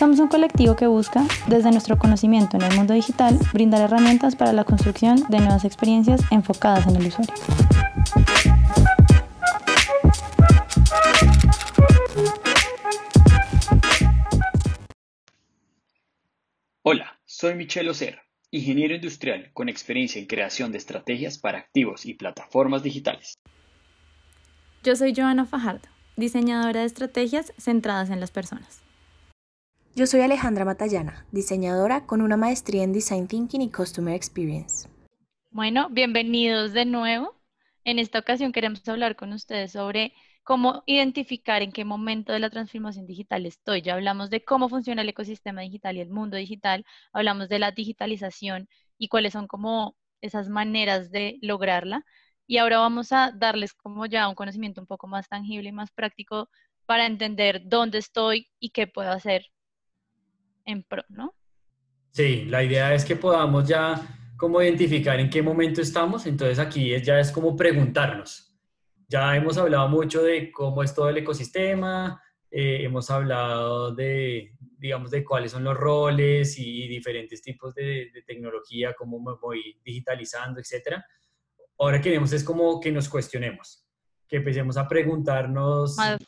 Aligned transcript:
Somos 0.00 0.18
un 0.18 0.28
colectivo 0.28 0.76
que 0.76 0.86
busca, 0.86 1.26
desde 1.46 1.70
nuestro 1.70 1.98
conocimiento 1.98 2.56
en 2.56 2.62
el 2.62 2.74
mundo 2.74 2.94
digital, 2.94 3.38
brindar 3.52 3.82
herramientas 3.82 4.34
para 4.34 4.54
la 4.54 4.64
construcción 4.64 5.24
de 5.28 5.40
nuevas 5.40 5.66
experiencias 5.66 6.22
enfocadas 6.30 6.86
en 6.86 6.96
el 6.96 7.08
usuario. 7.08 7.34
Hola, 16.80 17.20
soy 17.26 17.54
Michelle 17.56 17.90
Ocer, 17.90 18.20
ingeniero 18.50 18.94
industrial 18.94 19.50
con 19.52 19.68
experiencia 19.68 20.18
en 20.18 20.26
creación 20.26 20.72
de 20.72 20.78
estrategias 20.78 21.36
para 21.36 21.58
activos 21.58 22.06
y 22.06 22.14
plataformas 22.14 22.82
digitales. 22.82 23.34
Yo 24.82 24.96
soy 24.96 25.12
Joana 25.14 25.44
Fajardo, 25.44 25.90
diseñadora 26.16 26.80
de 26.80 26.86
estrategias 26.86 27.52
centradas 27.58 28.08
en 28.08 28.20
las 28.20 28.30
personas. 28.30 28.80
Yo 29.96 30.06
soy 30.06 30.20
Alejandra 30.20 30.64
Matallana, 30.64 31.26
diseñadora 31.32 32.06
con 32.06 32.22
una 32.22 32.36
maestría 32.36 32.84
en 32.84 32.92
Design 32.92 33.26
Thinking 33.26 33.60
y 33.60 33.72
Customer 33.72 34.14
Experience. 34.14 34.88
Bueno, 35.50 35.88
bienvenidos 35.90 36.72
de 36.72 36.84
nuevo. 36.84 37.34
En 37.82 37.98
esta 37.98 38.20
ocasión 38.20 38.52
queremos 38.52 38.88
hablar 38.88 39.16
con 39.16 39.32
ustedes 39.32 39.72
sobre 39.72 40.14
cómo 40.44 40.84
identificar 40.86 41.62
en 41.62 41.72
qué 41.72 41.84
momento 41.84 42.32
de 42.32 42.38
la 42.38 42.50
transformación 42.50 43.04
digital 43.04 43.46
estoy. 43.46 43.82
Ya 43.82 43.94
hablamos 43.94 44.30
de 44.30 44.44
cómo 44.44 44.68
funciona 44.68 45.02
el 45.02 45.08
ecosistema 45.08 45.62
digital 45.62 45.96
y 45.96 46.00
el 46.02 46.10
mundo 46.10 46.36
digital, 46.36 46.86
hablamos 47.12 47.48
de 47.48 47.58
la 47.58 47.72
digitalización 47.72 48.68
y 48.96 49.08
cuáles 49.08 49.32
son 49.32 49.48
como 49.48 49.96
esas 50.20 50.48
maneras 50.48 51.10
de 51.10 51.38
lograrla. 51.42 52.04
Y 52.46 52.58
ahora 52.58 52.78
vamos 52.78 53.10
a 53.10 53.32
darles 53.32 53.74
como 53.74 54.06
ya 54.06 54.28
un 54.28 54.36
conocimiento 54.36 54.80
un 54.80 54.86
poco 54.86 55.08
más 55.08 55.28
tangible 55.28 55.70
y 55.70 55.72
más 55.72 55.90
práctico 55.90 56.48
para 56.86 57.06
entender 57.06 57.62
dónde 57.64 57.98
estoy 57.98 58.48
y 58.60 58.70
qué 58.70 58.86
puedo 58.86 59.10
hacer 59.10 59.46
en 60.70 60.82
pro, 60.82 61.04
¿no? 61.08 61.34
Sí, 62.10 62.44
la 62.46 62.62
idea 62.62 62.94
es 62.94 63.04
que 63.04 63.16
podamos 63.16 63.68
ya 63.68 64.00
como 64.36 64.62
identificar 64.62 65.20
en 65.20 65.28
qué 65.28 65.42
momento 65.42 65.82
estamos, 65.82 66.26
entonces 66.26 66.58
aquí 66.58 66.98
ya 67.02 67.20
es 67.20 67.30
como 67.30 67.54
preguntarnos. 67.54 68.58
Ya 69.06 69.36
hemos 69.36 69.58
hablado 69.58 69.88
mucho 69.88 70.22
de 70.22 70.50
cómo 70.50 70.82
es 70.82 70.94
todo 70.94 71.10
el 71.10 71.18
ecosistema, 71.18 72.22
eh, 72.50 72.78
hemos 72.82 73.10
hablado 73.10 73.94
de, 73.94 74.56
digamos, 74.78 75.10
de 75.10 75.24
cuáles 75.24 75.52
son 75.52 75.62
los 75.62 75.76
roles 75.76 76.58
y 76.58 76.88
diferentes 76.88 77.42
tipos 77.42 77.74
de, 77.74 78.10
tecnología, 78.26 78.94
cómo 78.94 79.20
me 79.20 79.34
voy 79.40 79.78
digitalizando, 79.84 80.58
etc. 80.58 81.02
Ahora 81.78 82.00
queremos 82.00 82.32
es 82.32 82.42
como 82.42 82.80
que 82.80 82.90
nos 82.90 83.08
cuestionemos, 83.08 83.86
que 84.26 84.36
empecemos 84.36 84.76
a 84.78 84.88
preguntarnos... 84.88 85.96
Más, 85.96 86.18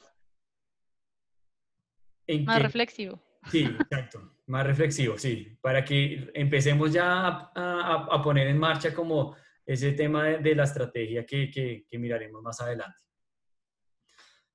más 2.44 2.62
reflexivo. 2.62 3.20
Sí, 3.50 3.64
exacto. 3.64 4.31
Más 4.46 4.66
reflexivo, 4.66 5.16
sí. 5.18 5.56
Para 5.60 5.84
que 5.84 6.30
empecemos 6.34 6.92
ya 6.92 7.50
a, 7.54 8.22
poner 8.22 8.48
en 8.48 8.58
marcha 8.58 8.92
como 8.92 9.36
ese 9.64 9.92
tema 9.92 10.24
de, 10.24 10.54
la 10.54 10.64
estrategia 10.64 11.24
que, 11.24 11.50
que, 11.50 11.98
miraremos 11.98 12.42
más 12.42 12.60
adelante. 12.60 12.98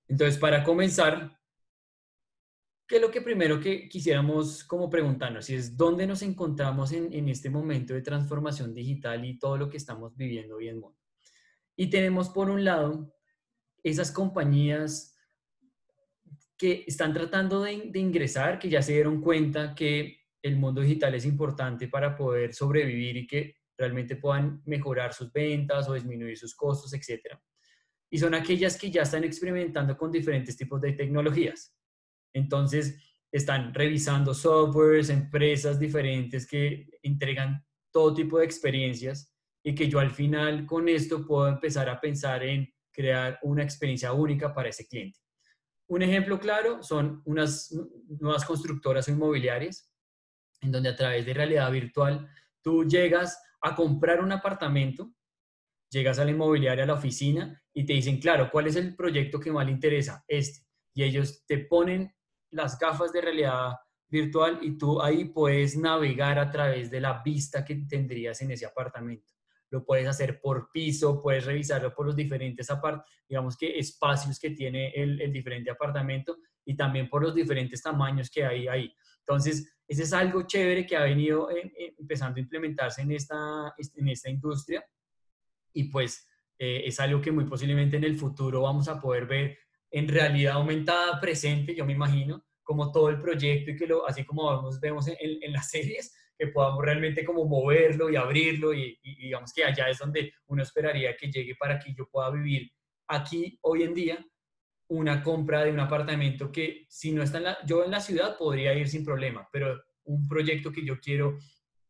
Entonces, 0.08 0.38
para 0.38 0.64
comenzar, 0.64 1.38
¿qué 2.88 2.98
es 2.98 3.02
lo 3.02 3.12
que 3.12 3.22
primero 3.22 3.60
que 3.60 3.88
quisiéramos 3.88 4.64
como 4.66 4.90
preguntarnos? 4.90 5.50
Es 5.50 5.76
dónde 5.76 6.06
nos 6.06 6.22
encontramos 6.22 6.92
en, 6.92 7.12
en 7.14 7.30
este 7.30 7.50
momento 7.50 7.94
de 7.94 8.02
transformación 8.02 8.74
digital 8.74 9.24
y 9.24 9.40
todo 9.40 9.58
lo 9.58 9.70
que 9.70 9.78
estamos 9.78 10.16
viviendo 10.16 10.58
hoy 10.58 10.68
en 10.68 10.80
mundo. 10.80 11.00
Y 11.78 11.90
tenemos 11.90 12.30
por 12.30 12.50
un 12.50 12.64
lado 12.66 13.14
esas 13.84 14.12
compañías 14.12 15.17
que 16.58 16.84
están 16.88 17.14
tratando 17.14 17.62
de, 17.62 17.74
ingresar, 17.74 18.58
que 18.58 18.70
ya 18.70 18.82
se 18.82 18.94
dieron 18.94 19.22
cuenta 19.22 19.76
que 19.76 20.22
el 20.42 20.58
mundo 20.58 20.82
digital 20.82 21.14
es 21.14 21.26
importante 21.26 21.88
para 21.88 22.16
poder 22.16 22.54
sobrevivir 22.54 23.18
y 23.18 23.28
que 23.28 23.56
realmente 23.78 24.16
puedan 24.16 24.62
mejorar 24.66 25.14
sus 25.14 25.32
ventas 25.32 25.88
o 25.88 25.94
disminuir 25.94 26.38
sus 26.38 26.56
costos, 26.56 26.94
etc. 26.94 27.38
Y 28.10 28.18
son 28.18 28.34
aquellas 28.34 28.78
que 28.78 28.90
ya 28.90 29.04
están 29.04 29.24
experimentando 29.24 29.96
con 29.96 30.12
diferentes 30.12 30.58
tipos 30.58 30.82
de 30.82 30.94
tecnologías. 30.94 31.76
Entonces, 32.34 32.98
están 33.32 33.74
revisando 33.74 34.34
softwares, 34.34 35.10
empresas 35.10 35.80
diferentes 35.80 36.48
que 36.48 36.88
entregan 37.04 37.64
todo 37.92 38.14
tipo 38.14 38.40
de 38.40 38.46
experiencias 38.46 39.34
y 39.64 39.76
que 39.76 39.90
yo 39.90 40.00
al 40.00 40.12
final 40.12 40.66
con 40.66 40.88
esto 40.88 41.26
puedo 41.26 41.48
empezar 41.48 41.90
a 41.90 42.00
pensar 42.00 42.44
en 42.44 42.74
crear 42.92 43.38
una 43.44 43.64
experiencia 43.64 44.14
única 44.14 44.54
para 44.54 44.70
ese 44.70 44.88
cliente. 44.88 45.20
Un 45.88 46.02
ejemplo 46.02 46.40
claro 46.40 46.84
son 46.84 47.22
unas 47.26 47.74
nuevas 48.20 48.44
constructoras 48.46 49.08
inmobiliarias, 49.08 49.90
en 50.62 50.72
donde 50.72 50.90
a 50.90 50.96
través 50.96 51.26
de 51.26 51.34
realidad 51.34 51.72
virtual 51.72 52.30
tú 52.62 52.84
llegas 52.84 53.42
a 53.62 53.74
comprar 53.74 54.22
un 54.22 54.32
apartamento, 54.32 55.14
llegas 55.90 56.20
a 56.20 56.26
la 56.26 56.32
inmobiliaria, 56.32 56.84
a 56.84 56.88
la 56.88 56.96
oficina 56.96 57.62
y 57.74 57.86
te 57.86 57.94
dicen, 57.94 58.20
claro, 58.20 58.50
¿cuál 58.52 58.68
es 58.68 58.76
el 58.76 58.96
proyecto 58.96 59.40
que 59.40 59.52
más 59.52 59.66
le 59.66 59.72
interesa? 59.72 60.26
Este. 60.28 60.66
Y 60.94 61.04
ellos 61.04 61.46
te 61.46 61.60
ponen 61.60 62.14
las 62.52 62.78
gafas 62.78 63.14
de 63.14 63.22
realidad 63.22 63.76
virtual 64.10 64.60
y 64.62 64.78
tú 64.78 65.02
ahí 65.02 65.26
puedes 65.26 65.78
navegar 65.78 66.40
a 66.40 66.50
través 66.50 66.90
de 66.90 67.02
la 67.02 67.22
vista 67.24 67.64
que 67.64 67.76
tendrías 67.88 68.42
en 68.42 68.52
ese 68.52 68.66
apartamento 68.66 69.37
lo 69.70 69.84
puedes 69.84 70.08
hacer 70.08 70.40
por 70.40 70.72
piso, 70.72 71.22
puedes 71.22 71.46
revisarlo 71.46 71.94
por 71.94 72.06
los 72.06 72.16
diferentes 72.16 72.68
digamos 73.28 73.58
que 73.58 73.78
espacios 73.78 74.40
que 74.40 74.52
tiene 74.52 74.90
el, 74.92 75.22
el, 75.22 75.34
diferente 75.34 75.70
apartamento 75.70 76.38
y 76.66 76.76
también 76.76 77.10
por 77.10 77.22
los 77.22 77.36
diferentes 77.36 77.82
tamaños 77.82 78.30
que 78.30 78.46
hay 78.46 78.68
ahí. 78.68 78.94
Entonces, 79.20 79.78
ese 79.88 80.04
es 80.04 80.14
algo 80.14 80.44
chévere 80.44 80.86
que 80.86 80.96
ha 80.96 81.04
venido 81.04 81.50
eh, 81.52 81.72
eh, 81.78 81.96
empezando 81.98 82.38
a 82.38 82.42
implementarse 82.42 83.02
en 83.02 83.12
esta, 83.12 83.74
en 83.96 84.08
esta 84.10 84.30
industria 84.30 84.86
y 85.74 85.86
pues 85.86 86.28
eh, 86.58 86.84
es 86.86 87.00
algo 87.00 87.22
que 87.22 87.32
muy 87.32 87.46
posiblemente 87.46 87.98
en 87.98 88.04
el 88.04 88.18
futuro 88.18 88.62
vamos 88.62 88.88
a 88.88 89.00
poder 89.00 89.26
ver 89.26 89.58
en 89.92 90.08
realidad 90.08 90.56
aumentada 90.56 91.20
presente, 91.20 91.76
yo 91.76 91.86
me 91.86 91.94
imagino, 91.94 92.46
como 92.64 92.92
todo 92.92 93.10
el 93.10 93.20
proyecto 93.20 93.72
y 93.72 93.78
que 93.78 93.88
lo, 93.88 94.06
así 94.06 94.26
como 94.26 94.70
vemos 94.82 95.08
en, 95.08 95.16
en 95.20 95.54
las 95.54 95.70
series, 95.72 96.14
que 96.38 96.48
podamos 96.48 96.84
realmente 96.84 97.26
como 97.26 97.46
moverlo 97.46 98.10
y 98.10 98.16
abrirlo 98.16 98.74
y, 98.74 99.00
digamos 99.04 99.52
que 99.54 99.64
allá 99.64 99.90
es 99.90 99.98
donde 99.98 100.34
uno 100.48 100.62
esperaría 100.62 101.16
que 101.16 101.32
llegue 101.32 101.56
para 101.56 101.80
que 101.80 101.94
yo 101.94 102.08
pueda 102.10 102.30
vivir 102.30 102.72
aquí 103.08 103.58
hoy 103.62 103.84
en 103.84 103.94
día 103.94 104.26
una 104.90 105.24
compra 105.24 105.64
de 105.64 105.72
un 105.72 105.80
apartamento 105.80 106.52
que 106.52 106.86
si 106.88 107.12
no 107.12 107.24
está 107.24 107.40
en 107.40 107.44
la, 107.46 107.58
yo 107.66 107.84
en 107.84 107.92
la 107.92 108.00
ciudad 108.00 108.38
podría 108.38 108.74
ir 108.74 108.88
sin 108.88 109.04
problema, 109.04 109.48
pero 109.52 109.82
un 110.06 110.28
proyecto 110.28 110.72
que 110.72 110.86
yo 110.86 111.00
quiero 111.00 111.38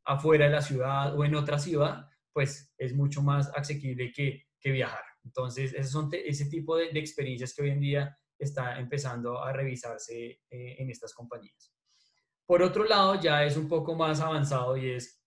afuera 0.06 0.46
de 0.46 0.52
la 0.52 0.62
ciudad 0.62 1.16
o 1.16 1.24
en 1.24 1.36
otra 1.36 1.60
ciudad, 1.60 2.08
pues 2.34 2.74
es 2.78 2.94
mucho 2.96 3.22
más 3.22 3.52
asequible 3.56 4.12
que, 4.12 4.48
que 4.60 4.72
viajar. 4.72 5.04
Entonces, 5.24 5.74
esos 5.74 5.92
son 5.92 6.10
ese 6.12 6.46
tipo 6.46 6.78
de, 6.78 6.86
experiencias 6.94 7.54
que 7.54 7.64
hoy 7.64 7.72
en 7.72 7.82
día 7.82 8.18
está 8.40 8.80
empezando 8.80 9.44
a 9.44 9.52
revisarse 9.52 10.42
eh, 10.50 10.76
en 10.80 10.90
estas 10.90 11.14
compañías. 11.14 11.74
Por 12.48 12.64
otro 12.64 12.86
lado, 12.86 13.20
ya 13.20 13.44
es 13.44 13.58
un 13.58 13.68
poco 13.68 13.94
más 13.94 14.22
avanzado 14.22 14.78
y 14.78 14.92
es 14.92 15.22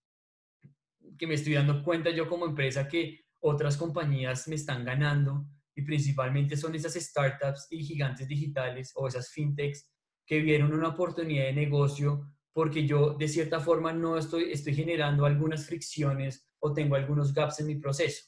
que 1.19 1.27
me 1.27 1.35
estoy 1.35 1.53
dando 1.53 1.85
cuenta 1.85 2.09
yo 2.09 2.27
como 2.27 2.47
empresa 2.47 2.89
que 2.89 3.27
otras 3.41 3.77
compañías 3.77 4.49
me 4.49 4.55
están 4.55 4.87
ganando 4.87 5.45
y 5.75 5.83
principalmente 5.83 6.57
son 6.57 6.75
esas 6.75 6.95
startups 6.95 7.67
y 7.71 7.85
gigantes 7.85 8.27
digitales 8.27 8.93
o 8.95 9.07
esas 9.07 9.31
fintechs 9.31 9.87
que 10.25 10.41
vieron 10.41 10.73
una 10.73 10.89
oportunidad 10.89 11.45
de 11.45 11.53
negocio 11.53 12.27
porque 12.55 12.87
yo 12.87 13.13
de 13.15 13.29
cierta 13.29 13.61
forma 13.61 13.93
no 13.93 14.17
estoy, 14.17 14.51
estoy 14.51 14.75
generando 14.75 15.27
algunas 15.27 15.67
fricciones 15.67 16.49
o 16.59 16.73
tengo 16.73 16.97
algunos 16.97 17.35
gaps 17.35 17.61
en 17.61 17.67
mi 17.67 17.77
proceso. 17.77 18.25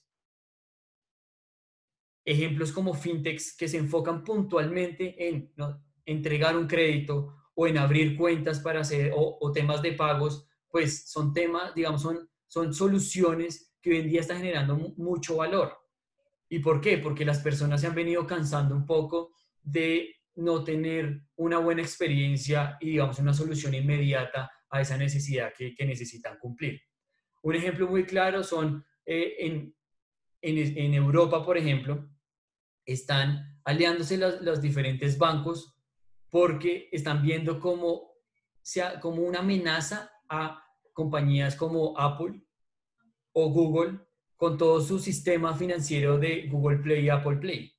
Ejemplos 2.27 2.73
como 2.73 2.93
fintechs 2.93 3.57
que 3.57 3.69
se 3.69 3.79
enfocan 3.79 4.23
puntualmente 4.23 5.29
en 5.29 5.51
entregar 6.05 6.59
un 6.59 6.67
crédito 6.67 7.42
o 7.63 7.67
en 7.69 7.79
abrir 7.79 8.17
cuentas 8.17 8.59
para 8.59 8.81
hacer, 8.81 9.13
o, 9.15 9.53
temas 9.53 9.83
de 9.83 9.93
pagos, 9.93 10.49
pues 10.69 11.09
son 11.09 11.33
temas, 11.33 11.73
digamos, 11.77 12.03
son, 12.03 12.29
son 12.49 12.75
soluciones 12.75 13.73
que 13.81 13.91
hoy 13.91 13.99
en 13.99 14.09
día 14.09 14.21
están 14.21 14.39
generando 14.39 14.77
mucho 14.97 15.37
valor. 15.37 15.73
¿Y 16.49 16.59
por 16.59 16.81
qué? 16.81 16.99
Porque 16.99 17.25
las 17.25 17.39
personas 17.39 17.81
se 17.81 17.87
han 17.87 17.95
venido 17.95 18.27
cansando 18.27 18.75
un 18.75 18.85
poco 18.85 19.37
de 19.63 20.17
no 20.35 20.65
tener 20.65 21.23
una 21.37 21.59
buena 21.59 21.83
experiencia 21.83 22.79
y, 22.81 22.91
digamos, 22.91 23.21
una 23.21 23.33
solución 23.33 23.75
inmediata 23.75 24.51
a 24.69 24.81
esa 24.81 24.97
necesidad 24.97 25.53
que, 25.57 25.73
que 25.73 25.87
necesitan 25.87 26.39
cumplir. 26.41 26.81
Un 27.43 27.55
ejemplo 27.55 27.87
muy 27.87 28.05
claro 28.05 28.43
son 28.43 28.85
eh, 29.07 29.37
en, 29.39 29.73
en, 30.41 30.79
en, 30.79 30.95
Europa, 30.95 31.45
por 31.45 31.57
ejemplo, 31.57 32.11
están 32.85 33.61
aliándose 33.65 34.17
los, 34.17 34.41
los 34.41 34.61
diferentes 34.61 35.17
bancos 35.17 35.77
porque 36.33 36.89
están 36.91 37.21
viendo 37.21 37.61
como, 37.61 38.15
sea, 38.63 38.99
como 39.01 39.21
una 39.21 39.41
amenaza 39.41 40.11
a 40.31 40.65
compañías 40.95 41.55
como 41.55 41.99
Apple 41.99 42.43
o 43.33 43.51
Google 43.51 43.99
con 44.35 44.57
todo 44.57 44.81
su 44.81 44.99
sistema 44.99 45.55
financiero 45.55 46.17
de 46.17 46.49
Google 46.49 46.79
Play 46.79 47.05
y 47.05 47.11
Apple 47.11 47.37
Play. 47.37 47.71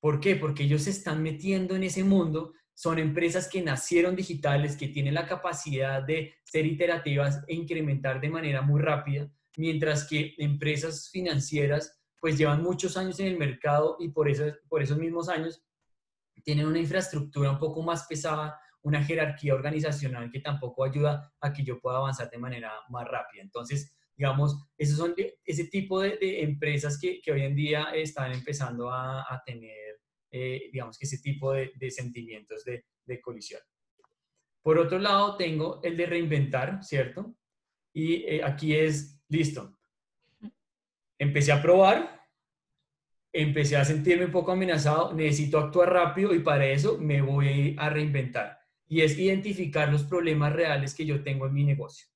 ¿Por 0.00 0.18
qué? 0.18 0.34
Porque 0.34 0.64
ellos 0.64 0.82
se 0.82 0.90
están 0.90 1.22
metiendo 1.22 1.76
en 1.76 1.84
ese 1.84 2.02
mundo 2.02 2.54
son 2.74 2.98
empresas 2.98 3.48
que 3.48 3.62
nacieron 3.62 4.16
digitales, 4.16 4.76
que 4.76 4.88
tienen 4.88 5.14
la 5.14 5.28
capacidad 5.28 6.02
de 6.02 6.34
ser 6.42 6.66
iterativas 6.66 7.44
e 7.46 7.54
incrementar 7.54 8.20
de 8.20 8.28
manera 8.28 8.62
muy 8.62 8.82
rápida, 8.82 9.30
mientras 9.56 10.08
que 10.08 10.34
empresas 10.38 11.08
financieras 11.08 11.96
pues 12.20 12.36
llevan 12.36 12.64
muchos 12.64 12.96
años 12.96 13.20
en 13.20 13.28
el 13.28 13.38
mercado 13.38 13.96
y 14.00 14.08
por, 14.08 14.28
eso, 14.28 14.44
por 14.68 14.82
esos 14.82 14.98
mismos 14.98 15.28
años 15.28 15.62
tienen 16.42 16.66
una 16.66 16.78
infraestructura 16.78 17.50
un 17.50 17.58
poco 17.58 17.82
más 17.82 18.06
pesada, 18.06 18.58
una 18.82 19.02
jerarquía 19.02 19.54
organizacional 19.54 20.30
que 20.30 20.40
tampoco 20.40 20.84
ayuda 20.84 21.32
a 21.40 21.52
que 21.52 21.64
yo 21.64 21.80
pueda 21.80 21.98
avanzar 21.98 22.30
de 22.30 22.38
manera 22.38 22.72
más 22.88 23.06
rápida. 23.06 23.42
Entonces, 23.42 23.96
digamos, 24.16 24.56
esos 24.78 24.96
son 24.96 25.14
ese 25.44 25.64
tipo 25.64 26.00
de, 26.00 26.42
empresas 26.42 26.98
que, 26.98 27.20
que, 27.20 27.32
hoy 27.32 27.42
en 27.42 27.54
día 27.54 27.90
están 27.94 28.32
empezando 28.32 28.90
a, 28.90 29.22
a 29.22 29.42
tener, 29.44 30.00
eh, 30.30 30.70
digamos, 30.72 30.98
que 30.98 31.06
ese 31.06 31.18
tipo 31.18 31.52
de, 31.52 31.72
de 31.76 31.90
sentimientos 31.90 32.64
de, 32.64 32.84
de, 33.04 33.20
colisión. 33.20 33.60
Por 34.62 34.78
otro 34.78 34.98
lado, 34.98 35.36
tengo 35.36 35.80
el 35.82 35.96
de 35.96 36.06
reinventar, 36.06 36.82
¿cierto? 36.82 37.36
Y 37.92 38.24
eh, 38.24 38.42
aquí 38.42 38.74
es, 38.74 39.20
listo, 39.28 39.78
empecé 41.18 41.52
a 41.52 41.62
probar, 41.62 42.15
empecé 43.42 43.76
a 43.76 43.84
sentirme 43.84 44.24
un 44.24 44.30
poco 44.32 44.52
amenazado, 44.52 45.12
necesito 45.12 45.58
actuar 45.58 45.92
rápido 45.92 46.34
y 46.34 46.40
para 46.40 46.66
eso 46.66 46.98
me 46.98 47.20
voy 47.20 47.76
a 47.78 47.90
reinventar. 47.90 48.58
Y 48.88 49.00
es 49.00 49.18
identificar 49.18 49.90
los 49.90 50.04
problemas 50.04 50.52
reales 50.52 50.94
que 50.94 51.04
yo 51.04 51.22
tengo 51.22 51.46
en 51.46 51.54
mi 51.54 51.64
negocio. 51.64 52.06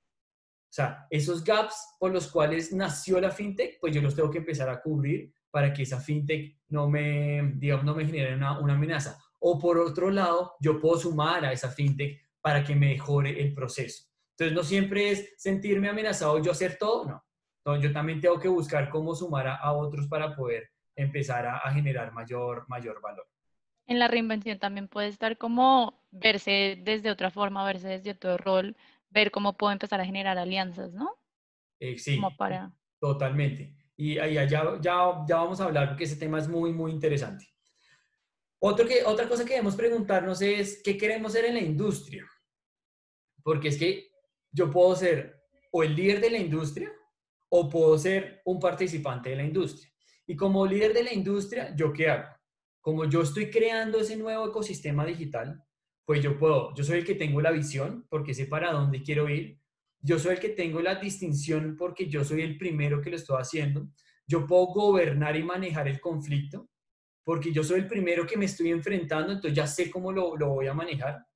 O 0.71 0.73
sea, 0.73 1.07
esos 1.11 1.43
gaps 1.43 1.97
por 1.99 2.13
los 2.13 2.29
cuales 2.29 2.73
nació 2.73 3.21
la 3.21 3.31
fintech, 3.31 3.79
pues 3.81 3.95
yo 3.95 4.01
los 4.01 4.15
tengo 4.15 4.31
que 4.31 4.39
empezar 4.39 4.69
a 4.69 4.81
cubrir 4.81 5.33
para 5.51 5.73
que 5.73 5.83
esa 5.83 6.01
fintech 6.01 6.59
no 6.69 6.89
me, 6.89 7.55
digamos, 7.57 7.85
no 7.85 7.95
me 7.95 8.07
genere 8.07 8.35
una, 8.35 8.59
una 8.61 8.75
amenaza. 8.75 9.19
O 9.41 9.59
por 9.59 9.79
otro 9.79 10.11
lado, 10.11 10.55
yo 10.61 10.79
puedo 10.79 10.99
sumar 10.99 11.45
a 11.45 11.53
esa 11.53 11.71
fintech 11.71 12.21
para 12.41 12.63
que 12.63 12.77
mejore 12.77 13.41
el 13.41 13.53
proceso. 13.53 14.05
Entonces, 14.31 14.57
no 14.57 14.63
siempre 14.63 15.11
es 15.11 15.35
sentirme 15.37 15.89
amenazado 15.89 16.39
yo 16.39 16.53
hacer 16.53 16.79
todo, 16.79 17.05
no. 17.05 17.25
Entonces, 17.59 17.91
yo 17.91 17.93
también 17.93 18.21
tengo 18.21 18.39
que 18.39 18.49
buscar 18.49 18.89
cómo 18.89 19.15
sumar 19.15 19.49
a, 19.49 19.73
otros 19.73 20.07
para 20.09 20.35
poder 20.35 20.71
empezar 21.01 21.47
a, 21.47 21.59
a, 21.59 21.73
generar 21.73 22.13
mayor, 22.13 22.67
mayor 22.69 23.01
valor. 23.01 23.27
En 23.87 23.99
la 23.99 24.09
reinvención 24.09 24.59
también 24.59 24.89
puede 24.89 25.09
estar 25.09 25.37
como 25.37 26.03
verse 26.11 26.79
desde 26.83 27.11
otra 27.11 27.31
forma, 27.31 27.65
verse 27.65 27.89
desde 27.89 28.13
otro 28.13 28.37
rol, 28.37 28.77
ver 29.11 29.31
cómo 29.31 29.57
puedo 29.57 29.73
empezar 29.73 30.01
a 30.01 30.05
generar 30.05 30.39
alianzas, 30.39 30.93
¿no? 30.93 31.17
Eh, 31.81 31.99
sí, 31.99 32.21
para... 32.37 32.73
totalmente. 33.01 33.75
Y 33.97 34.19
ahí 34.19 34.35
ya, 34.35 34.47
ya, 34.47 34.81
ya 34.81 35.37
vamos 35.37 35.61
a 35.61 35.65
hablar 35.65 35.89
porque 35.89 36.05
ese 36.05 36.17
tema 36.17 36.39
es 36.39 36.49
muy, 36.49 36.73
muy 36.73 36.93
interesante. 36.93 37.47
Otro 38.63 38.87
que, 38.87 39.03
otra 39.05 39.27
cosa 39.27 39.45
que 39.45 39.55
debemos 39.55 39.75
preguntarnos 39.75 40.43
es, 40.43 40.83
¿qué 40.83 40.97
queremos 40.97 41.33
ser 41.33 41.47
en 41.47 41.55
la 41.55 41.61
industria? 41.61 42.27
Porque 43.43 43.69
es 43.69 43.79
que 43.79 44.11
yo 44.53 44.71
puedo 44.71 44.95
ser 44.95 45.43
o 45.71 45.83
el 45.83 45.95
líder 45.95 46.21
de 46.21 46.31
la 46.31 46.39
industria 46.39 46.93
o 47.49 47.69
puedo 47.69 47.99
ser 47.99 48.43
un 48.45 48.61
participante 48.61 49.31
de 49.31 49.37
la 49.37 49.45
industria. 49.45 49.91
Y 50.31 50.37
como 50.37 50.65
líder 50.65 50.95
de 50.95 51.03
la 51.03 51.13
industria, 51.13 51.75
¿yo 51.75 51.93
qué 51.93 52.09
hago? 52.09 52.29
Como 52.81 53.05
yo 53.05 53.23
estoy 53.23 53.51
creando 53.51 53.99
ese 53.99 54.17
nuevo 54.17 54.47
ecosistema 54.47 55.05
digital, 55.05 55.61
pues 56.05 56.23
yo 56.23 56.39
puedo, 56.39 56.73
yo 56.77 56.85
soy 56.85 56.99
el 56.99 57.05
que 57.05 57.17
tengo 57.17 57.41
la 57.41 57.51
visión 57.51 58.07
porque 58.09 58.33
sé 58.33 58.47
para 58.47 58.71
dónde 58.71 59.03
quiero 59.03 59.29
ir, 59.29 59.59
yo 60.01 60.21
soy 60.21 60.35
el 60.35 60.39
que 60.39 60.51
tengo 60.51 60.81
la 60.83 60.95
distinción 60.95 61.75
porque 61.77 62.09
yo 62.09 62.23
soy 62.23 62.43
el 62.43 62.57
primero 62.57 63.01
que 63.01 63.11
lo 63.11 63.17
estoy 63.17 63.41
haciendo, 63.41 63.89
yo 64.25 64.47
puedo 64.47 64.67
gobernar 64.67 65.35
y 65.35 65.43
manejar 65.43 65.89
el 65.89 66.01
conflicto 66.01 66.69
porque 67.25 67.51
yo 67.51 67.65
soy 67.65 67.81
el 67.81 67.89
primero 67.89 68.25
que 68.25 68.37
me 68.37 68.45
estoy 68.45 68.71
enfrentando, 68.71 69.33
entonces 69.33 69.57
ya 69.57 69.67
sé 69.67 69.91
cómo 69.91 70.13
lo, 70.13 70.37
lo 70.37 70.51
voy 70.51 70.69
a 70.69 70.75
manejar, 70.75 71.27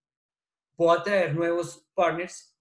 puedo 0.77 0.93
atraer 0.93 1.35
nuevos 1.35 1.85
partners 1.95 2.54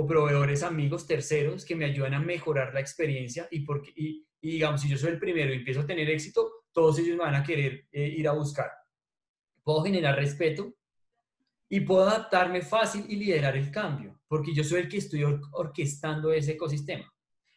o 0.00 0.06
proveedores, 0.06 0.62
amigos, 0.62 1.08
terceros 1.08 1.64
que 1.64 1.74
me 1.74 1.84
ayudan 1.84 2.14
a 2.14 2.20
mejorar 2.20 2.72
la 2.72 2.78
experiencia 2.78 3.48
y, 3.50 3.64
porque, 3.64 3.92
y, 3.96 4.24
digamos, 4.40 4.80
si 4.80 4.88
yo 4.88 4.96
soy 4.96 5.10
el 5.10 5.18
primero 5.18 5.52
y 5.52 5.56
empiezo 5.56 5.80
a 5.80 5.86
tener 5.86 6.08
éxito, 6.08 6.52
todos 6.70 7.00
ellos 7.00 7.18
van 7.18 7.34
a 7.34 7.42
querer 7.42 7.88
eh, 7.90 8.06
ir 8.06 8.28
a 8.28 8.32
buscar. 8.32 8.70
Puedo 9.64 9.82
generar 9.82 10.14
respeto 10.14 10.72
y 11.68 11.80
puedo 11.80 12.08
adaptarme 12.08 12.62
fácil 12.62 13.06
y 13.08 13.16
liderar 13.16 13.56
el 13.56 13.72
cambio, 13.72 14.20
porque 14.28 14.54
yo 14.54 14.62
soy 14.62 14.82
el 14.82 14.88
que 14.88 14.98
estoy 14.98 15.24
orquestando 15.24 16.32
ese 16.32 16.52
ecosistema. 16.52 17.12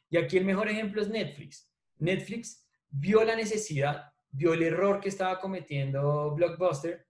Y 0.09 0.17
aquí 0.17 0.37
el 0.37 0.45
mejor 0.45 0.67
ejemplo 0.67 1.03
es 1.03 1.09
Netflix. 1.09 1.71
Netflix 1.99 2.67
vio 2.89 3.23
la 3.23 3.35
necesidad, 3.35 4.05
vio 4.31 4.55
el 4.55 4.63
error 4.63 4.99
que 4.99 5.09
estaba 5.09 5.39
cometiendo 5.39 6.33
Blockbuster, 6.33 7.05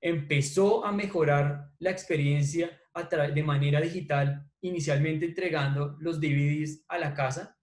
empezó 0.00 0.84
a 0.86 0.92
mejorar 0.92 1.72
la 1.80 1.90
experiencia 1.90 2.80
de 3.34 3.42
manera 3.42 3.80
digital, 3.80 4.48
inicialmente 4.60 5.26
entregando 5.26 5.96
los 5.98 6.20
DVDs 6.20 6.84
a 6.88 6.98
la 6.98 7.12
casa, 7.12 7.58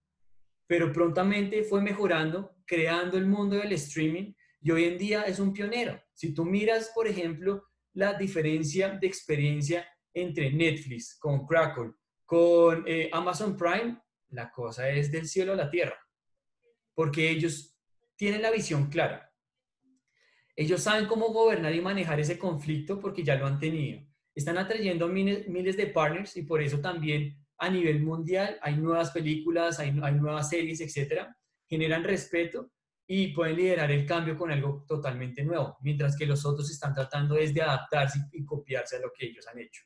pero 0.66 0.92
prontamente 0.92 1.64
fue 1.64 1.80
mejorando, 1.80 2.56
creando 2.66 3.16
el 3.16 3.26
mundo 3.26 3.56
del 3.56 3.72
streaming 3.72 4.34
y 4.60 4.70
hoy 4.70 4.84
en 4.84 4.98
día 4.98 5.22
es 5.22 5.38
un 5.38 5.52
pionero. 5.52 6.00
Si 6.12 6.34
tú 6.34 6.44
miras, 6.44 6.92
por 6.94 7.08
ejemplo, 7.08 7.64
la 7.94 8.14
diferencia 8.14 8.90
de 8.90 9.06
experiencia 9.06 9.86
entre 10.14 10.52
Netflix, 10.52 11.18
con 11.18 11.46
Crackle, 11.46 11.92
con 12.24 12.84
eh, 12.86 13.10
Amazon 13.12 13.56
Prime, 13.56 14.00
la 14.28 14.50
cosa 14.50 14.88
es 14.88 15.10
del 15.10 15.26
cielo 15.26 15.52
a 15.52 15.56
la 15.56 15.70
tierra, 15.70 15.98
porque 16.94 17.30
ellos 17.30 17.78
tienen 18.16 18.42
la 18.42 18.50
visión 18.50 18.88
clara. 18.88 19.30
Ellos 20.54 20.82
saben 20.82 21.06
cómo 21.06 21.28
gobernar 21.28 21.74
y 21.74 21.80
manejar 21.80 22.20
ese 22.20 22.38
conflicto 22.38 23.00
porque 23.00 23.24
ya 23.24 23.36
lo 23.36 23.46
han 23.46 23.58
tenido. 23.58 24.06
Están 24.34 24.58
atrayendo 24.58 25.08
miles, 25.08 25.48
miles 25.48 25.76
de 25.76 25.88
partners 25.88 26.36
y 26.36 26.42
por 26.42 26.62
eso 26.62 26.80
también 26.80 27.36
a 27.58 27.68
nivel 27.68 28.02
mundial 28.02 28.58
hay 28.62 28.76
nuevas 28.76 29.10
películas, 29.10 29.78
hay, 29.78 29.98
hay 30.02 30.14
nuevas 30.14 30.48
series, 30.48 30.80
etcétera. 30.80 31.36
Generan 31.68 32.04
respeto 32.04 32.70
y 33.06 33.28
pueden 33.28 33.56
liderar 33.56 33.90
el 33.90 34.06
cambio 34.06 34.36
con 34.36 34.50
algo 34.50 34.84
totalmente 34.86 35.44
nuevo, 35.44 35.76
mientras 35.82 36.16
que 36.16 36.26
los 36.26 36.44
otros 36.46 36.70
están 36.70 36.94
tratando 36.94 37.36
es 37.36 37.52
de 37.52 37.62
adaptarse 37.62 38.20
y 38.32 38.44
copiarse 38.44 38.96
a 38.96 39.00
lo 39.00 39.12
que 39.12 39.26
ellos 39.26 39.46
han 39.48 39.58
hecho. 39.58 39.82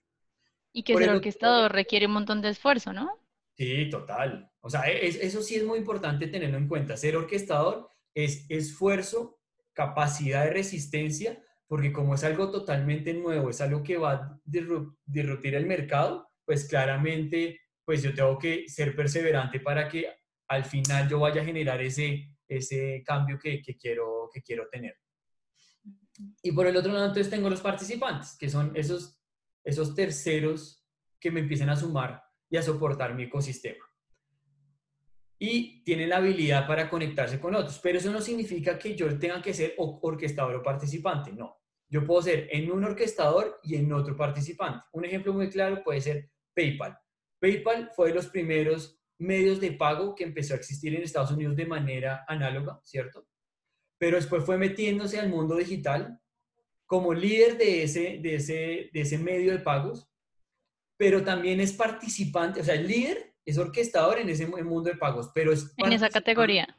Y 0.73 0.83
que 0.83 0.97
ser 0.97 1.11
orquestador 1.11 1.73
requiere 1.73 2.07
un 2.07 2.13
montón 2.13 2.43
de 2.43 2.51
esfuerzo, 2.51 2.93
¿no? 2.93 3.11
Sí, 3.57 3.89
total. 3.91 4.51
O 4.61 4.69
sea, 4.69 4.83
eso 4.83 5.43
sí 5.43 5.55
es 5.55 5.65
muy 5.65 5.79
importante 5.79 6.27
tenerlo 6.29 6.59
en 6.59 6.69
cuenta. 6.69 6.97
Ser 6.97 7.17
orquestador 7.17 7.89
es 8.15 8.45
esfuerzo, 8.51 9.41
capacidad 9.73 10.45
de 10.45 10.51
resistencia, 10.51 11.43
porque 11.67 11.93
como 11.93 12.15
es 12.15 12.25
algo 12.25 12.51
totalmente 12.51 13.13
nuevo, 13.13 13.51
es 13.51 13.61
algo 13.61 13.83
que 13.83 13.97
va 13.97 14.13
a 14.13 14.41
disrumpir 14.45 15.55
el 15.55 15.67
mercado, 15.67 16.29
pues 16.45 16.69
claramente, 16.69 17.61
pues 17.85 18.03
yo 18.03 18.15
tengo 18.15 18.39
que 18.39 18.69
ser 18.69 18.95
perseverante 18.95 19.61
para 19.61 19.89
que 19.89 20.07
al 20.49 20.65
final 20.65 21.09
yo 21.09 21.21
vaya 21.21 21.43
a 21.43 21.45
generar 21.45 21.83
ese, 21.83 22.37
ese 22.47 23.03
cambio 23.05 23.39
que, 23.39 23.63
quiero, 23.63 24.31
que 24.33 24.43
quiero 24.43 24.69
tener. 24.69 24.97
Y 26.43 26.53
por 26.53 26.67
el 26.67 26.77
otro 26.77 26.93
lado, 26.93 27.07
entonces 27.07 27.31
tengo 27.31 27.51
los 27.51 27.61
participantes, 27.61 28.37
que 28.39 28.49
son 28.49 28.73
esos, 28.75 29.21
esos 29.65 29.95
terceros 29.95 30.85
que 31.19 31.31
me 31.31 31.41
empiezan 31.41 31.69
a 31.69 31.77
sumar 31.77 32.23
y 32.49 32.57
a 32.57 32.63
soportar 32.63 33.15
mi 33.15 33.25
ecosistema. 33.25 33.85
Y 35.39 35.83
tienen 35.85 36.09
la 36.09 36.17
habilidad 36.17 36.67
para 36.67 36.89
conectarse 36.89 37.39
con 37.39 37.55
otros, 37.55 37.79
pero 37.83 37.99
eso 37.99 38.11
no 38.11 38.21
significa 38.21 38.79
que 38.79 38.95
yo 38.95 39.19
tenga 39.19 39.43
que 39.43 39.53
ser 39.53 39.75
orquestador 39.77 40.57
o 40.57 40.63
participante, 40.63 41.33
no. 41.33 41.59
Yo 41.89 42.05
puedo 42.05 42.23
ser 42.23 42.49
en 42.51 42.71
un 42.71 42.85
orquestador 42.85 43.61
y 43.63 43.77
en 43.77 43.93
otro 43.93 44.17
participante. 44.17 44.85
Un 44.93 45.05
ejemplo 45.05 45.33
muy 45.33 45.51
claro 45.51 45.83
puede 45.85 46.01
ser 46.01 46.31
PayPal. 46.55 46.99
PayPal 47.39 47.91
fue 47.95 48.09
de 48.09 48.15
los 48.15 48.27
primeros 48.27 48.99
medios 49.19 49.61
de 49.61 49.73
pago 49.73 50.15
que 50.15 50.25
empezó 50.25 50.55
a 50.55 50.57
existir 50.57 50.95
en 50.95 51.03
Estados 51.03 51.31
Unidos 51.31 51.57
de 51.57 51.67
manera 51.67 52.25
análoga, 52.27 52.81
¿cierto? 52.83 53.27
Pero 53.99 54.17
después 54.17 54.45
fue 54.45 54.59
metiéndose 54.59 55.19
al 55.19 55.29
mundo 55.29 55.57
digital 55.57 56.21
como 56.87 57.15
líder 57.15 57.57
de 57.57 57.83
ese, 57.83 58.19
de 58.21 58.37
ese, 58.37 58.91
de 58.93 59.01
ese 59.01 59.19
medio 59.19 59.53
de 59.53 59.59
pagos, 59.59 60.09
pero 60.97 61.23
también 61.23 61.61
es 61.61 61.73
participante, 61.73 62.61
o 62.61 62.65
sea, 62.65 62.75
el 62.75 62.87
líder 62.87 63.36
es 63.47 63.57
orquestador 63.57 64.19
en 64.19 64.29
ese 64.29 64.47
mundo 64.47 64.91
de 64.91 64.97
pagos, 64.97 65.31
pero 65.35 65.53
es... 65.53 65.73
En 65.79 65.93
esa 65.93 66.11
categoría. 66.11 66.77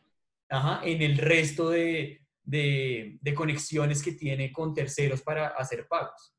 Ajá, 0.50 0.82
en 0.86 1.02
el 1.02 1.18
resto 1.18 1.72
de, 1.72 2.22
de, 2.44 3.18
de, 3.20 3.34
conexiones 3.34 4.04
que 4.04 4.12
tiene 4.12 4.52
con 4.52 4.74
terceros 4.74 5.24
para 5.24 5.48
hacer 5.48 5.88
pagos. 5.88 6.36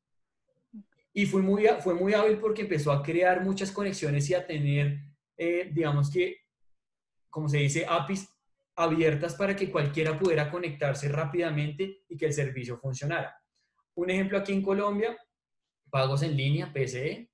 Y 1.11 1.25
fue 1.25 1.41
muy, 1.41 1.67
fue 1.81 1.93
muy 1.93 2.13
hábil 2.13 2.37
porque 2.37 2.61
empezó 2.61 2.91
a 2.91 3.03
crear 3.03 3.43
muchas 3.43 3.71
conexiones 3.71 4.29
y 4.29 4.35
a 4.35 4.47
tener 4.47 5.09
eh, 5.41 5.69
digamos 5.71 6.11
que, 6.11 6.35
como 7.29 7.47
se 7.47 7.59
dice, 7.59 7.85
APIs 7.87 8.27
abiertas 8.75 9.35
para 9.35 9.55
que 9.55 9.71
cualquiera 9.71 10.19
pudiera 10.19 10.51
conectarse 10.51 11.07
rápidamente 11.07 12.03
y 12.09 12.17
que 12.17 12.25
el 12.25 12.33
servicio 12.33 12.77
funcionara. 12.77 13.33
Un 13.95 14.09
ejemplo 14.09 14.37
aquí 14.37 14.51
en 14.51 14.61
Colombia, 14.61 15.17
pagos 15.89 16.23
en 16.23 16.35
línea, 16.35 16.73
PCE, 16.73 17.31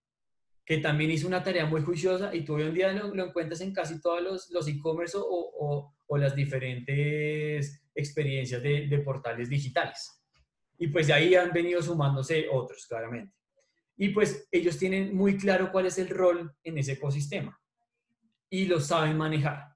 que 0.65 0.79
también 0.79 1.12
hizo 1.12 1.27
una 1.27 1.43
tarea 1.43 1.65
muy 1.65 1.81
juiciosa 1.81 2.34
y 2.34 2.43
tú 2.43 2.55
hoy 2.55 2.63
en 2.63 2.74
día 2.74 2.91
lo, 2.91 3.24
encuentras 3.24 3.62
en 3.62 3.72
casi 3.72 4.01
todos 4.01 4.50
los 4.50 4.67
e-commerce 4.67 5.17
o, 5.17 5.91
o, 6.07 6.17
las 6.17 6.36
diferentes 6.36 7.84
experiencias 7.93 8.63
de, 8.63 8.88
de 8.88 9.00
portales 9.00 9.50
digitales. 9.50 10.22
Y 10.77 10.88
pues 10.88 11.07
de 11.07 11.13
ahí 11.13 11.36
han 11.36 11.51
venido 11.51 11.81
sumándose 11.81 12.48
otros, 12.51 12.86
claramente. 12.88 13.34
Y 13.98 14.10
pues 14.10 14.48
ellos 14.51 14.77
tienen 14.77 15.15
muy 15.15 15.38
claro 15.38 15.72
cuál 15.72 15.86
es 15.86 15.98
el 15.98 16.10
rol 16.10 16.53
en 16.63 16.77
ese 16.77 16.93
ecosistema 16.93 17.60
y 18.50 18.65
lo 18.65 18.79
saben 18.79 19.17
manejar. 19.17 19.75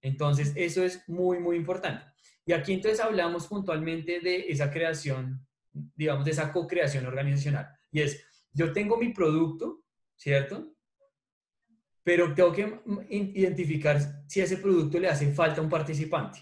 Entonces, 0.00 0.52
eso 0.54 0.84
es 0.84 1.06
muy, 1.08 1.38
muy 1.38 1.56
importante. 1.56 2.04
Y 2.46 2.52
aquí 2.52 2.74
entonces 2.74 3.00
hablamos 3.00 3.46
puntualmente 3.46 4.20
de 4.20 4.50
esa 4.50 4.70
creación, 4.70 5.46
digamos, 5.72 6.26
de 6.26 6.32
esa 6.32 6.52
co-creación 6.52 7.06
organizacional. 7.06 7.68
Y 7.90 8.02
es, 8.02 8.22
yo 8.54 8.72
tengo 8.72 8.96
mi 8.96 9.12
producto, 9.12 9.82
¿cierto? 10.16 10.74
Pero 12.02 12.34
tengo 12.34 12.52
que 12.52 12.80
identificar 13.10 14.24
si 14.28 14.40
a 14.40 14.44
ese 14.44 14.58
producto 14.58 14.98
le 14.98 15.08
hace 15.08 15.32
falta 15.32 15.60
un 15.60 15.68
participante. 15.68 16.40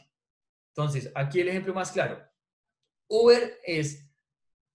Entonces, 0.68 1.10
aquí 1.14 1.40
el 1.40 1.48
ejemplo 1.48 1.74
más 1.74 1.92
claro. 1.92 2.22
Uber 3.08 3.58
es 3.64 4.10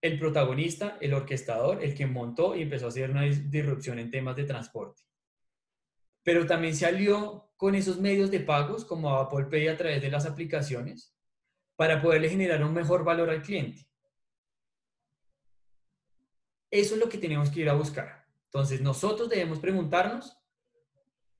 el 0.02 0.20
protagonista, 0.20 0.98
el 1.02 1.14
orquestador, 1.14 1.84
el 1.84 1.94
que 1.94 2.06
montó 2.06 2.56
y 2.56 2.62
empezó 2.64 2.86
a 2.86 2.90
hacer 2.90 3.10
una 3.10 3.24
disrupción 3.24 4.00
en 4.00 4.12
temas 4.12 4.36
de 4.36 4.46
transporte. 4.46 5.04
Pero 6.24 6.46
también 6.46 6.76
se 6.76 6.86
alió 6.86 7.52
con 7.56 7.76
esos 7.76 8.00
medios 8.00 8.30
de 8.32 8.40
pagos 8.40 8.86
como 8.86 9.16
Apple 9.16 9.46
Pay 9.46 9.68
a 9.68 9.78
través 9.78 10.02
de 10.02 10.12
las 10.12 10.26
aplicaciones 10.26 11.14
para 11.76 12.02
poderle 12.02 12.30
generar 12.30 12.64
un 12.64 12.74
mejor 12.74 13.04
valor 13.04 13.30
al 13.30 13.42
cliente. 13.42 13.88
Eso 16.70 16.96
es 16.96 17.00
lo 17.00 17.10
que 17.10 17.18
tenemos 17.18 17.50
que 17.50 17.62
ir 17.62 17.70
a 17.70 17.74
buscar. 17.74 18.26
Entonces, 18.46 18.82
nosotros 18.82 19.30
debemos 19.30 19.60
preguntarnos, 19.60 20.38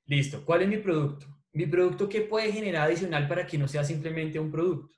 listo, 0.06 0.44
¿cuál 0.44 0.62
es 0.62 0.68
mi 0.68 0.78
producto? 0.78 1.26
Mi 1.52 1.66
producto, 1.66 2.08
¿qué 2.08 2.22
puede 2.22 2.52
generar 2.52 2.86
adicional 2.86 3.26
para 3.26 3.46
que 3.46 3.58
no 3.58 3.68
sea 3.68 3.84
simplemente 3.84 4.38
un 4.38 4.50
producto 4.50 4.96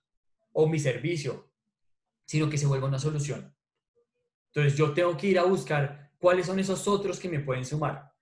o 0.52 0.68
mi 0.68 0.78
servicio, 0.78 1.50
sino 2.24 2.50
que 2.50 2.58
se 2.58 2.66
vuelva 2.66 2.88
una 2.88 2.98
solución? 2.98 3.54
Entonces, 4.46 4.76
yo 4.76 4.92
tengo 4.92 5.16
que 5.16 5.28
ir 5.28 5.38
a 5.38 5.44
buscar 5.44 6.12
cuáles 6.18 6.46
son 6.46 6.58
esos 6.58 6.86
otros 6.86 7.18
que 7.18 7.28
me 7.28 7.40
pueden 7.40 7.64
sumar. 7.64 8.12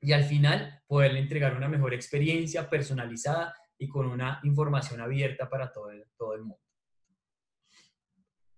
Y 0.00 0.12
al 0.12 0.24
final, 0.24 0.82
poderle 0.86 1.18
entregar 1.18 1.56
una 1.56 1.68
mejor 1.68 1.94
experiencia 1.94 2.68
personalizada 2.68 3.54
y 3.78 3.88
con 3.88 4.06
una 4.06 4.40
información 4.44 5.00
abierta 5.00 5.48
para 5.48 5.72
todo 5.72 5.90
el, 5.90 6.04
todo 6.16 6.34
el 6.34 6.42
mundo. 6.42 6.62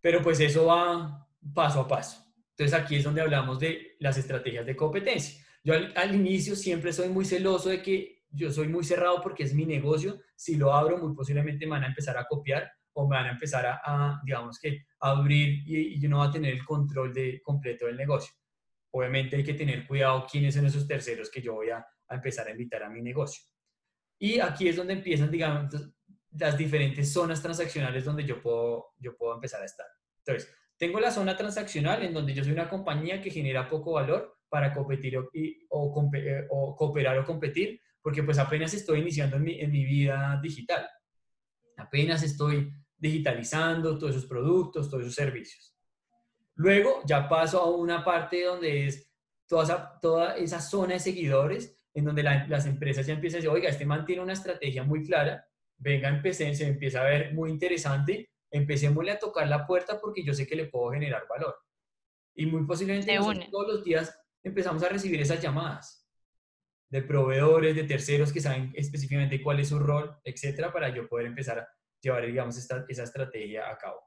Pero 0.01 0.23
pues 0.23 0.41
eso 0.41 0.67
va 0.67 1.27
paso 1.55 1.81
a 1.81 1.89
paso. 1.89 2.26
Entonces 2.59 2.79
aquí 2.79 2.97
es 2.97 3.05
donde 3.05 3.21
hablamos 3.21 3.59
de 3.59 3.97
las 4.01 4.17
estrategias 4.17 4.65
de 4.65 4.75
competencia. 4.75 5.45
Yo 5.63 5.75
al, 5.75 6.15
inicio 6.15 6.57
siempre 6.57 6.91
soy 6.91 7.11
muy 7.11 7.27
celoso 7.27 7.69
de 7.69 7.83
que 7.83 8.23
yo 8.31 8.51
soy 8.51 8.69
muy 8.69 8.83
cerrado 8.83 9.21
porque 9.21 9.43
es 9.43 9.53
mi 9.53 9.67
negocio. 9.67 10.21
Si 10.35 10.57
lo 10.57 10.73
abro, 10.73 10.97
muy 10.97 11.15
posiblemente 11.15 11.67
me 11.67 11.73
van 11.73 11.85
a 11.85 11.89
empezar 11.89 12.17
a 12.17 12.25
copiar 12.25 12.71
o 12.95 13.07
me 13.07 13.17
van 13.17 13.27
a 13.27 13.33
empezar 13.33 13.67
a, 13.67 14.21
digamos 14.25 14.59
que, 14.59 14.87
abrir 15.01 15.65
y, 15.67 16.01
yo 16.01 16.09
no 16.09 16.19
voy 16.19 16.29
a 16.29 16.31
tener 16.31 16.55
el 16.55 16.65
control 16.65 17.13
de, 17.13 17.43
completo 17.43 17.87
del 17.87 17.97
negocio. 17.97 18.35
Obviamente 18.91 19.37
hay 19.37 19.45
que 19.45 19.53
tener 19.53 19.87
cuidado 19.87 20.27
quiénes 20.31 20.55
son 20.55 20.65
esos 20.65 20.89
terceros 20.89 21.31
que 21.31 21.43
yo 21.43 21.55
voy 21.55 21.69
a, 21.69 21.87
a 22.09 22.15
empezar 22.15 22.49
a 22.49 22.53
invitar 22.53 22.83
a 22.85 22.89
mi 22.89 23.03
negocio. 23.03 23.45
Y 24.19 24.41
aquí 24.41 24.67
es 24.67 24.77
donde 24.77 24.95
empiezan, 24.95 25.31
digamos, 25.31 25.75
las 26.31 26.57
diferentes 26.57 27.13
zonas 27.13 27.43
transaccionales 27.43 28.05
donde 28.05 28.25
yo 28.25 28.41
puedo, 28.41 28.95
yo 28.99 29.15
puedo 29.15 29.35
empezar 29.35 29.61
a 29.61 29.67
estar. 29.67 29.87
Entonces, 30.25 30.51
tengo 30.79 31.01
la 31.01 31.11
zona 31.11 31.37
transaccional 31.37 32.03
en 32.03 32.13
donde 32.13 32.35
yo 32.35 32.45
soy 32.45 32.53
una 32.53 32.69
compañía 32.69 33.21
que 33.21 33.31
genera 33.31 33.69
poco 33.69 33.93
valor 33.93 34.37
para 34.49 34.73
competir 34.73 35.17
o, 35.19 35.29
o, 35.71 36.11
eh, 36.15 36.47
o 36.51 36.77
cooperar 36.77 37.19
o 37.19 37.25
competir, 37.25 37.81
porque 38.01 38.23
pues 38.23 38.39
apenas 38.39 38.73
estoy 38.75 39.01
iniciando 39.01 39.37
en 39.37 39.43
mi, 39.43 39.61
en 39.61 39.71
mi 39.71 39.85
vida 39.85 40.39
digital. 40.43 40.87
Apenas 41.77 42.23
estoy 42.23 42.73
digitalizando 42.97 43.99
todos 43.99 44.17
esos 44.17 44.29
productos, 44.29 44.89
todos 44.89 45.03
esos 45.03 45.15
servicios. 45.15 45.75
Luego 46.55 47.03
ya 47.05 47.29
paso 47.29 47.61
a 47.61 47.71
una 47.71 48.05
parte 48.05 48.45
donde 48.45 48.87
es 48.87 49.13
toda 49.47 49.65
esa, 49.65 49.99
toda 50.01 50.37
esa 50.37 50.61
zona 50.61 50.95
de 50.95 51.01
seguidores 51.01 51.77
en 51.95 52.05
donde 52.05 52.23
las 52.23 52.67
empresas 52.67 53.07
ya 53.07 53.15
empiezan 53.15 53.39
a 53.39 53.41
decir, 53.41 53.51
oiga, 53.51 53.71
este 53.71 53.87
man 53.87 54.05
tiene 54.05 54.23
una 54.23 54.35
estrategia 54.35 54.83
muy 54.85 55.03
clara, 55.03 55.47
venga, 55.79 56.09
empecé, 56.09 56.55
se 56.55 56.67
empieza 56.67 57.01
a 57.01 57.05
ver 57.05 57.33
muy 57.33 57.51
interesante, 57.51 58.31
empecémosle 58.51 59.13
a 59.13 59.19
tocar 59.19 59.49
la 59.49 59.67
puerta 59.67 60.01
porque 60.01 60.25
yo 60.25 60.35
sé 60.35 60.47
que 60.47 60.57
le 60.57 60.67
puedo 60.67 60.93
generar 60.93 61.27
valor. 61.29 61.57
Y 62.35 62.47
muy 62.47 62.67
posiblemente 62.67 63.17
todos 63.51 63.69
los 63.69 63.85
días 63.85 64.19
empezamos 64.43 64.83
a 64.83 64.89
recibir 64.89 65.21
esas 65.21 65.41
llamadas 65.41 66.07
de 66.89 67.03
proveedores, 67.03 67.75
de 67.75 67.85
terceros 67.85 68.33
que 68.33 68.41
saben 68.41 68.73
específicamente 68.77 69.43
cuál 69.43 69.61
es 69.61 69.69
su 69.69 69.79
rol, 69.79 70.17
etcétera, 70.23 70.73
para 70.73 70.89
yo 70.89 71.09
poder 71.09 71.27
empezar 71.27 71.59
a 71.59 71.69
llevar, 72.01 72.25
digamos, 72.27 72.57
esta, 72.57 72.85
esa 72.89 73.03
estrategia 73.03 73.69
a 73.69 73.77
cabo. 73.77 74.07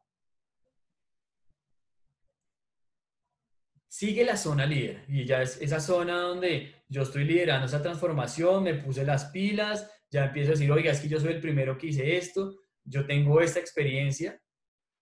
sigue 3.90 4.24
la 4.24 4.38
zona 4.38 4.66
líder 4.66 5.04
y 5.10 5.26
ya 5.26 5.42
es 5.42 5.60
esa 5.62 5.82
zona 5.82 6.22
donde 6.22 6.84
yo 6.88 7.02
estoy 7.02 7.26
liderando 7.26 7.66
esa 7.66 7.82
transformación, 7.82 8.64
me 8.64 8.76
puse 8.76 9.04
las 9.04 9.26
pilas, 9.26 9.92
ya 10.12 10.26
empiezo 10.26 10.52
a 10.52 10.54
decir, 10.54 10.72
oiga, 10.72 10.92
es 10.92 11.02
que 11.02 11.10
yo 11.10 11.20
soy 11.20 11.34
el 11.34 11.42
primero 11.42 11.78
que 11.78 11.88
hice 11.88 12.16
esto, 12.16 12.56
yo 12.90 13.06
tengo 13.06 13.42
esta 13.42 13.60
experiencia 13.60 14.42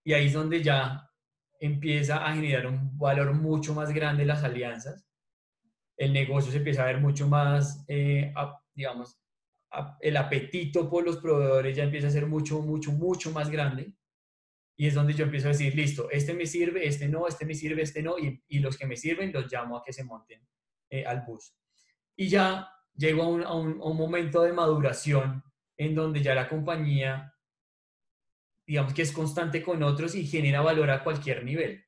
y 0.03 0.13
ahí 0.13 0.27
es 0.27 0.33
donde 0.33 0.61
ya 0.61 1.09
empieza 1.59 2.25
a 2.25 2.33
generar 2.33 2.67
un 2.67 2.97
valor 2.97 3.33
mucho 3.33 3.73
más 3.73 3.91
grande 3.91 4.25
las 4.25 4.43
alianzas, 4.43 5.07
el 5.97 6.13
negocio 6.13 6.51
se 6.51 6.57
empieza 6.57 6.83
a 6.83 6.87
ver 6.87 7.01
mucho 7.01 7.27
más, 7.27 7.83
eh, 7.87 8.33
digamos, 8.75 9.19
el 9.99 10.17
apetito 10.17 10.89
por 10.89 11.03
los 11.03 11.17
proveedores 11.17 11.75
ya 11.75 11.83
empieza 11.83 12.07
a 12.07 12.11
ser 12.11 12.27
mucho, 12.27 12.61
mucho, 12.61 12.91
mucho 12.91 13.31
más 13.31 13.49
grande 13.49 13.93
y 14.77 14.85
es 14.85 14.93
donde 14.93 15.13
yo 15.13 15.25
empiezo 15.25 15.47
a 15.47 15.51
decir, 15.51 15.75
listo, 15.75 16.09
este 16.11 16.35
me 16.35 16.45
sirve, 16.45 16.87
este 16.87 17.07
no, 17.07 17.27
este 17.27 17.45
me 17.45 17.55
sirve, 17.55 17.81
este 17.81 18.03
no, 18.03 18.15
y, 18.19 18.59
los 18.59 18.77
que 18.77 18.85
me 18.85 18.95
sirven 18.95 19.33
los 19.33 19.51
llamo 19.51 19.75
a 19.75 19.83
que 19.83 19.91
se 19.91 20.03
monten 20.03 20.39
eh, 20.91 21.03
al 21.03 21.21
bus. 21.21 21.55
Y 22.15 22.27
ya 22.27 22.69
llego 22.95 23.23
a 23.23 23.25
a, 23.25 23.49
a 23.49 23.55
un, 23.55 23.97
momento 23.97 24.43
de 24.43 24.53
maduración 24.53 25.43
en 25.77 25.95
donde 25.95 26.21
ya 26.21 26.35
la 26.35 26.47
compañía, 26.47 27.33
digamos 28.67 28.93
que 28.93 29.01
es 29.01 29.11
constante 29.13 29.63
con 29.63 29.81
otros 29.81 30.13
y 30.13 30.27
genera 30.27 30.61
valor 30.61 30.91
a 30.91 31.03
cualquier 31.03 31.43
nivel. 31.43 31.83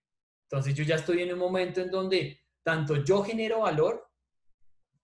Entonces 0.50 0.74
yo 0.74 0.83
ya 0.83 0.95
estoy 0.95 1.21
en 1.21 1.33
un 1.33 1.39
momento 1.39 1.81
en 1.81 1.91
donde 1.91 2.39
tanto 2.63 3.03
yo 3.03 3.24
genero 3.24 3.59
valor 3.59 4.09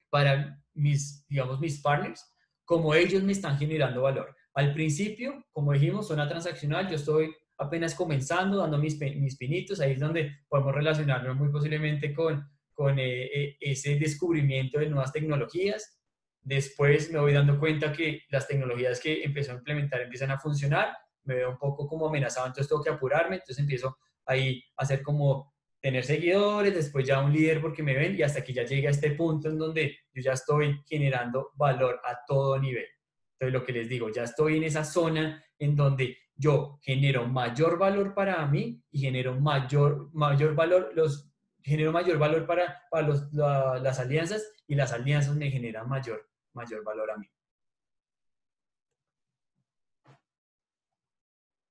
para 0.10 0.60
mis, 0.74 1.28
digamos, 1.28 1.60
mis 1.60 1.82
partners, 1.82 2.26
como 2.64 2.96
ellos 2.96 3.22
me 3.24 3.34
están 3.34 3.58
generando 3.58 4.02
valor. 4.02 4.36
Al 4.54 4.74
principio, 4.74 5.46
como 5.52 5.74
dijimos, 5.74 6.08
zona 6.08 6.28
transaccional, 6.28 6.90
yo 6.90 6.96
estoy 6.96 7.36
apenas 7.58 7.94
comenzando, 7.94 8.58
dando 8.58 8.78
mis, 8.78 9.00
mis 9.00 9.38
pinitos, 9.38 9.80
ahí 9.80 9.92
es 9.92 10.00
donde 10.00 10.40
podemos 10.48 10.74
relacionarnos 10.74 11.36
muy 11.36 11.50
posiblemente 11.50 12.14
con, 12.14 12.50
con 12.74 12.98
eh, 13.00 13.26
eh, 13.26 13.58
ese 13.60 13.96
descubrimiento 13.96 14.80
de 14.80 14.90
nuevas 14.90 15.12
tecnologías. 15.12 16.00
Después 16.42 17.12
me 17.12 17.20
voy 17.20 17.34
dando 17.34 17.60
cuenta 17.60 17.92
que 17.92 18.24
las 18.30 18.48
tecnologías 18.48 19.00
que 19.00 19.24
empezó 19.24 19.52
a 19.52 19.56
implementar 19.56 20.02
empiezan 20.02 20.32
a 20.32 20.40
funcionar, 20.40 20.96
me 21.26 21.36
veo 21.36 21.52
un 21.52 21.58
poco 21.58 21.88
como 21.88 22.08
amenazado, 22.08 22.48
entonces 22.48 22.70
tengo 22.70 22.84
que 22.84 22.90
apurarme, 22.90 23.36
entonces 23.36 23.60
empiezo 23.60 23.98
ahí 24.26 24.64
a 24.78 24.84
hacer 24.84 25.02
como 25.02 25.54
tener 25.82 26.04
seguidores, 26.04 26.74
después 26.74 27.06
ya 27.06 27.22
un 27.22 27.32
líder 27.32 27.62
porque 27.62 27.84
me 27.84 27.94
ven 27.94 28.16
y 28.18 28.24
hasta 28.24 28.44
que 28.44 28.54
ya 28.54 28.64
llegue 28.64 28.88
a 28.88 28.92
este 28.92 29.12
punto 29.12 29.50
en 29.50 29.58
donde 29.60 30.00
yo 30.14 30.22
ya 30.22 30.34
estoy 30.34 30.82
generando 30.88 31.52
valor 31.56 32.02
a 32.04 32.26
todo 32.26 32.58
nivel. 32.60 32.88
Entonces 33.34 33.54
lo 33.54 33.64
que 33.64 33.74
les 33.74 33.88
digo, 33.88 34.10
ya 34.10 34.24
estoy 34.24 34.58
en 34.58 34.64
esa 34.64 34.84
zona 34.84 35.44
en 35.60 35.76
donde 35.76 36.18
yo 36.36 36.80
genero 36.82 37.28
mayor 37.28 37.78
valor 37.78 38.14
para 38.14 38.46
mí 38.48 38.82
y 38.90 39.00
genero 39.00 39.40
mayor, 39.40 40.10
mayor 40.14 40.56
valor, 40.56 40.92
los, 40.96 41.30
genero 41.62 41.92
mayor 41.92 42.18
valor 42.18 42.46
para, 42.46 42.82
para 42.90 43.08
los, 43.08 43.32
las 43.34 44.00
alianzas 44.00 44.44
y 44.68 44.76
las 44.76 44.92
alianzas 44.92 45.36
me 45.36 45.52
generan 45.52 45.88
mayor, 45.88 46.28
mayor 46.54 46.84
valor 46.84 47.12
a 47.12 47.18
mí. 47.18 47.28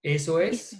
Eso 0.04 0.38
es, 0.38 0.76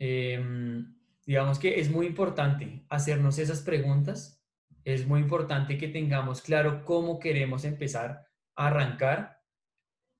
em, 0.00 0.92
digamos 1.24 1.60
que 1.60 1.78
es 1.78 1.88
muy 1.88 2.06
importante 2.06 2.84
hacernos 2.88 3.38
esas 3.38 3.62
preguntas, 3.62 4.44
es 4.84 5.06
muy 5.06 5.20
importante 5.20 5.78
que 5.78 5.86
tengamos 5.86 6.42
claro 6.42 6.84
cómo 6.84 7.20
queremos 7.20 7.64
empezar 7.64 8.26
a 8.56 8.66
arrancar. 8.66 9.40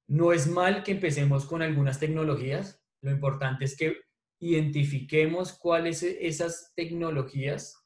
No 0.07 0.33
es 0.33 0.47
mal 0.47 0.85
que 0.85 0.93
empecemos 0.93 1.45
con 1.45 1.61
algunas 1.61 1.99
tecnologías, 1.99 2.81
lo 3.03 3.11
importante 3.11 3.65
es 3.65 3.77
que 3.77 3.97
identifiquemos 4.39 5.53
cuáles 5.53 5.99
son 5.99 6.11
esas 6.21 6.73
tecnologías 6.77 7.85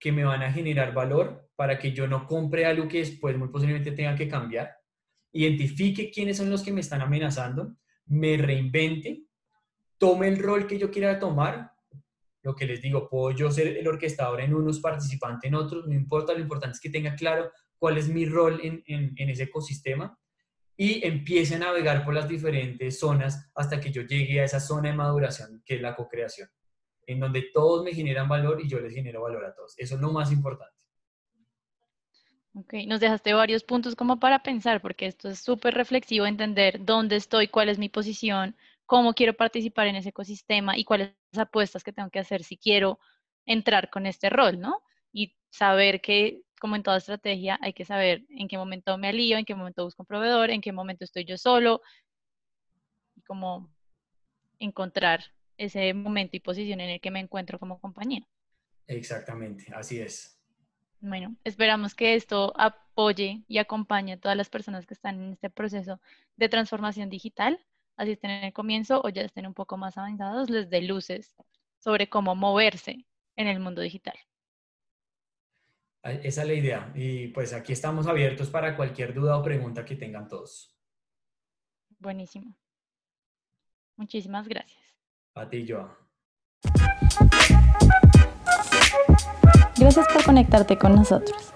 que 0.00 0.12
me 0.12 0.24
van 0.24 0.42
a 0.44 0.52
generar 0.52 0.94
valor 0.94 1.50
para 1.56 1.78
que 1.78 1.92
yo 1.92 2.08
no 2.08 2.26
compre 2.26 2.64
algo 2.64 2.88
que 2.88 3.00
después 3.00 3.36
muy 3.36 3.48
posiblemente 3.48 3.92
tenga 3.92 4.16
que 4.16 4.28
cambiar. 4.28 4.78
Identifique 5.30 6.10
quiénes 6.10 6.38
son 6.38 6.48
los 6.48 6.62
que 6.62 6.72
me 6.72 6.80
están 6.80 7.02
amenazando, 7.02 7.76
me 8.06 8.38
reinvente, 8.38 9.27
tome 9.98 10.28
el 10.28 10.42
rol 10.42 10.66
que 10.66 10.78
yo 10.78 10.90
quiera 10.90 11.18
tomar. 11.18 11.72
Lo 12.42 12.54
que 12.54 12.66
les 12.66 12.80
digo, 12.80 13.08
puedo 13.08 13.32
yo 13.36 13.50
ser 13.50 13.76
el 13.76 13.86
orquestador 13.86 14.40
en 14.40 14.54
unos, 14.54 14.80
participante 14.80 15.48
en 15.48 15.54
otros, 15.54 15.86
no 15.86 15.94
importa, 15.94 16.32
lo 16.32 16.40
importante 16.40 16.74
es 16.76 16.80
que 16.80 16.90
tenga 16.90 17.14
claro 17.14 17.50
cuál 17.78 17.98
es 17.98 18.08
mi 18.08 18.24
rol 18.26 18.60
en, 18.62 18.82
en 18.86 19.28
ese 19.28 19.44
ecosistema 19.44 20.18
y 20.80 21.04
empiece 21.04 21.56
a 21.56 21.58
navegar 21.58 22.04
por 22.04 22.14
las 22.14 22.28
diferentes 22.28 23.00
zonas 23.00 23.50
hasta 23.56 23.80
que 23.80 23.90
yo 23.90 24.02
llegue 24.02 24.40
a 24.40 24.44
esa 24.44 24.60
zona 24.60 24.90
de 24.90 24.94
maduración 24.94 25.60
que 25.66 25.74
es 25.74 25.82
la 25.82 25.96
co-creación. 25.96 26.48
en 27.06 27.20
donde 27.20 27.50
todos 27.52 27.82
me 27.84 27.92
generan 27.92 28.28
valor 28.28 28.60
y 28.62 28.68
yo 28.68 28.78
les 28.78 28.94
genero 28.94 29.22
valor 29.22 29.44
a 29.44 29.54
todos. 29.54 29.74
Eso 29.78 29.96
es 29.96 30.00
lo 30.00 30.12
más 30.12 30.30
importante. 30.30 30.76
Ok, 32.54 32.74
nos 32.86 33.00
dejaste 33.00 33.32
varios 33.32 33.64
puntos 33.64 33.96
como 33.96 34.20
para 34.20 34.42
pensar, 34.42 34.80
porque 34.80 35.06
esto 35.06 35.28
es 35.30 35.40
súper 35.40 35.74
reflexivo, 35.74 36.26
entender 36.26 36.84
dónde 36.84 37.16
estoy, 37.16 37.48
cuál 37.48 37.70
es 37.70 37.78
mi 37.78 37.88
posición, 37.88 38.56
cómo 38.88 39.12
quiero 39.12 39.34
participar 39.34 39.86
en 39.86 39.96
ese 39.96 40.08
ecosistema 40.08 40.78
y 40.78 40.84
cuáles 40.84 41.14
las 41.32 41.42
apuestas 41.42 41.84
que 41.84 41.92
tengo 41.92 42.08
que 42.08 42.20
hacer 42.20 42.42
si 42.42 42.56
quiero 42.56 42.98
entrar 43.44 43.90
con 43.90 44.06
este 44.06 44.30
rol, 44.30 44.58
¿no? 44.58 44.80
Y 45.12 45.36
saber 45.50 46.00
que, 46.00 46.40
como 46.58 46.74
en 46.74 46.82
toda 46.82 46.96
estrategia, 46.96 47.58
hay 47.60 47.74
que 47.74 47.84
saber 47.84 48.24
en 48.30 48.48
qué 48.48 48.56
momento 48.56 48.96
me 48.96 49.08
alío, 49.08 49.36
en 49.36 49.44
qué 49.44 49.54
momento 49.54 49.84
busco 49.84 50.04
un 50.04 50.06
proveedor, 50.06 50.48
en 50.48 50.62
qué 50.62 50.72
momento 50.72 51.04
estoy 51.04 51.26
yo 51.26 51.36
solo, 51.36 51.82
y 53.14 53.20
cómo 53.24 53.70
encontrar 54.58 55.22
ese 55.58 55.92
momento 55.92 56.38
y 56.38 56.40
posición 56.40 56.80
en 56.80 56.88
el 56.88 57.00
que 57.02 57.10
me 57.10 57.20
encuentro 57.20 57.58
como 57.58 57.78
compañía. 57.80 58.26
Exactamente, 58.86 59.66
así 59.74 60.00
es. 60.00 60.40
Bueno, 61.00 61.36
esperamos 61.44 61.94
que 61.94 62.14
esto 62.14 62.54
apoye 62.56 63.44
y 63.48 63.58
acompañe 63.58 64.14
a 64.14 64.18
todas 64.18 64.36
las 64.36 64.48
personas 64.48 64.86
que 64.86 64.94
están 64.94 65.22
en 65.22 65.32
este 65.34 65.50
proceso 65.50 66.00
de 66.36 66.48
transformación 66.48 67.10
digital 67.10 67.62
así 67.98 68.12
estén 68.12 68.30
en 68.30 68.44
el 68.44 68.52
comienzo 68.52 69.02
o 69.04 69.08
ya 69.10 69.22
estén 69.22 69.46
un 69.46 69.54
poco 69.54 69.76
más 69.76 69.98
avanzados, 69.98 70.48
les 70.48 70.70
dé 70.70 70.80
luces 70.80 71.34
sobre 71.78 72.08
cómo 72.08 72.34
moverse 72.34 73.04
en 73.36 73.48
el 73.48 73.60
mundo 73.60 73.82
digital. 73.82 74.14
Esa 76.02 76.42
es 76.42 76.48
la 76.48 76.54
idea. 76.54 76.92
Y 76.94 77.28
pues 77.28 77.52
aquí 77.52 77.72
estamos 77.72 78.06
abiertos 78.06 78.48
para 78.48 78.76
cualquier 78.76 79.12
duda 79.12 79.36
o 79.36 79.42
pregunta 79.42 79.84
que 79.84 79.96
tengan 79.96 80.28
todos. 80.28 80.74
Buenísimo. 81.98 82.54
Muchísimas 83.96 84.46
gracias. 84.46 84.80
A 85.34 85.48
ti, 85.48 85.66
Joa. 85.68 85.98
Gracias 89.76 90.06
por 90.12 90.24
conectarte 90.24 90.78
con 90.78 90.94
nosotros. 90.94 91.52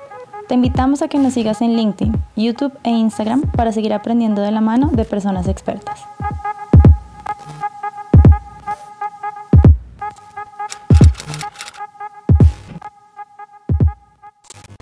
Te 0.48 0.54
invitamos 0.54 1.02
a 1.02 1.08
que 1.08 1.18
nos 1.18 1.34
sigas 1.34 1.62
en 1.62 1.76
LinkedIn, 1.76 2.12
YouTube 2.36 2.76
e 2.82 2.90
Instagram 2.90 3.50
para 3.52 3.72
seguir 3.72 3.94
aprendiendo 3.94 4.42
de 4.42 4.50
la 4.50 4.60
mano 4.60 4.88
de 4.88 5.04
personas 5.04 5.48
expertas. 5.48 6.11